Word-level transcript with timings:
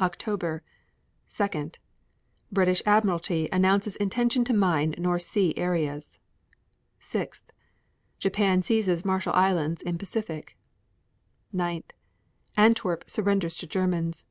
October 0.00 0.62
2. 1.28 1.72
British 2.50 2.80
Admiralty 2.86 3.46
announces 3.52 3.94
intention 3.96 4.42
to 4.42 4.54
mine 4.54 4.94
North 4.96 5.20
Sea 5.20 5.52
areas. 5.58 6.18
6. 6.98 7.42
Japan 8.18 8.62
seizes 8.62 9.04
Marshall 9.04 9.34
Islands 9.34 9.82
in 9.82 9.98
Pacific. 9.98 10.56
9. 11.52 11.84
Antwerp 12.56 13.04
surrenders 13.06 13.58
to 13.58 13.66
Germans. 13.66 14.24